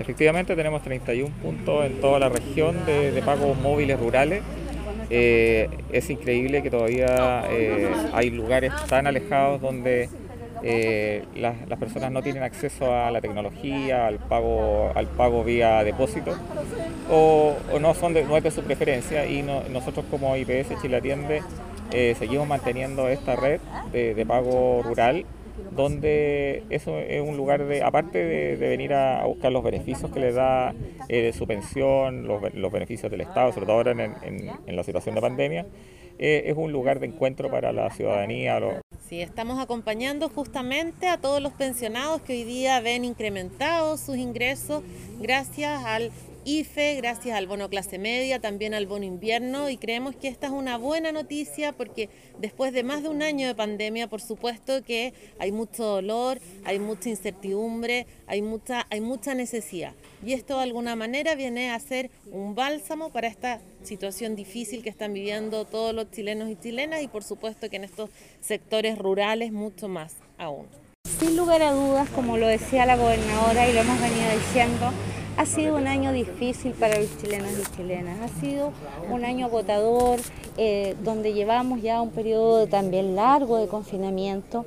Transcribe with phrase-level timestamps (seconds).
[0.00, 4.40] Efectivamente tenemos 31 puntos en toda la región de, pagos móviles rurales.
[5.10, 10.08] Eh, es increíble que todavía eh, hay lugares tan alejados donde
[10.62, 16.34] eh, las, personas no tienen acceso a la tecnología, al pago, al pago vía depósito,
[17.10, 21.42] o, no, son no es de su preferencia y nosotros como IPS Chile Atiende
[21.90, 23.60] seguimos manteniendo esta red
[23.92, 25.26] de pago rural
[25.70, 30.32] donde eso es un lugar de, aparte de, venir a, buscar los beneficios que le
[30.32, 30.74] da
[31.08, 35.66] eh, su pensión, los, beneficios del Estado, sobre todo ahora en, la situación de pandemia,
[36.18, 38.60] eh, es un lugar de encuentro para la ciudadanía.
[39.08, 44.82] Sí, estamos acompañando justamente a todos los pensionados que hoy día ven incrementados sus ingresos
[45.20, 46.12] gracias al
[46.44, 50.52] IFE, gracias al bono clase media, también al bono invierno y creemos que esta es
[50.52, 52.08] una buena noticia porque
[52.38, 56.78] después de más de un año de pandemia, por supuesto que hay mucho dolor, hay
[56.78, 59.92] mucha incertidumbre, hay mucha, hay mucha necesidad.
[60.24, 64.88] Y esto de alguna manera viene a ser un bálsamo para esta situación difícil que
[64.88, 68.08] están viviendo todos los chilenos y chilenas y por supuesto que en estos
[68.40, 70.66] sectores rurales mucho más aún.
[71.18, 74.90] Sin lugar a dudas, como lo decía la gobernadora y lo hemos venido diciendo,
[75.40, 78.74] ha sido un año difícil para los chilenos y chilenas, ha sido
[79.10, 80.20] un año agotador,
[80.58, 84.66] eh, donde llevamos ya un periodo también largo de confinamiento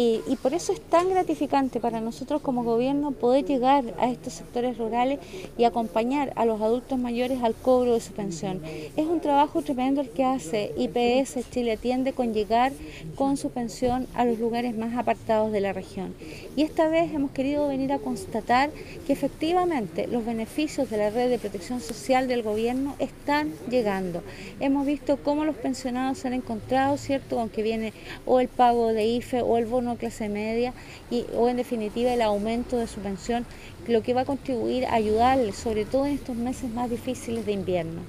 [0.00, 4.78] y, por eso es tan gratificante para nosotros como gobierno poder llegar a estos sectores
[4.78, 5.18] rurales
[5.58, 8.62] y acompañar a los adultos mayores al cobro de su pensión.
[8.96, 12.70] Es un trabajo tremendo el que hace IPS Chile Atiende con llegar
[13.16, 16.14] con su pensión a los lugares más apartados de la región.
[16.54, 18.70] Y esta vez hemos querido venir a constatar
[19.04, 24.22] que efectivamente los beneficios de la red de protección social del gobierno están llegando.
[24.60, 27.92] Hemos visto cómo los pensionados se han encontrado, ¿cierto?, con que viene
[28.26, 30.72] o el pago de IFE o el bono clase media
[31.10, 33.46] y, o en definitiva el aumento de su pensión,
[33.86, 37.52] lo que va a contribuir a ayudarles, sobre todo en estos meses más difíciles de
[37.52, 38.00] invierno.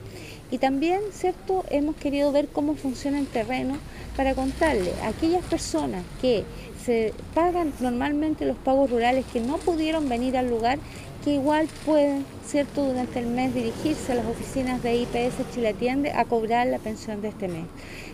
[0.52, 3.78] Y también, ¿cierto?, hemos querido ver cómo funciona el terreno
[4.18, 6.44] para contarle a aquellas personas que
[6.84, 10.80] se pagan normalmente los pagos rurales que no pudieron venir al lugar,
[11.24, 16.12] que igual pueden, ¿cierto?, durante el mes dirigirse a las oficinas de IPS Chile Atiende
[16.12, 17.66] a cobrar la pensión de este mes.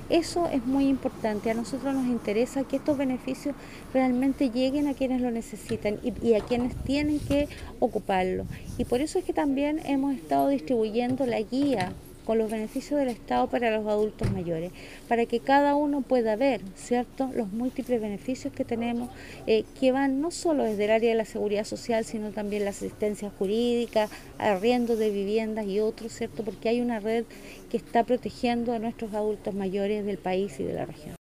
[0.10, 1.50] Eso es muy importante.
[1.50, 3.56] A nosotros nos interesa que estos beneficios
[3.92, 7.48] realmente lleguen a quienes lo necesitan y, a quienes tienen que
[7.80, 8.46] ocuparlo.
[8.78, 11.92] Y por eso es que también hemos estado distribuyendo la guía
[12.26, 14.72] con los beneficios del Estado para los adultos mayores,
[15.08, 19.10] para que cada uno pueda ver, ¿cierto?, los múltiples beneficios que tenemos,
[19.48, 22.72] eh, que van no solo desde el área de la seguridad social, sino también la
[22.72, 24.10] asistencia jurídica,
[24.40, 27.26] arriendo de viviendas y otros, ¿cierto?, porque hay una red
[27.70, 31.14] que está protegiendo a nuestros adultos mayores del país y de la región.